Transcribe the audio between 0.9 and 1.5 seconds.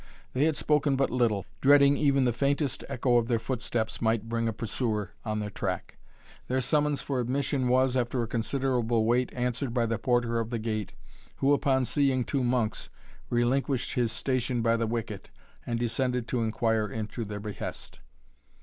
but little,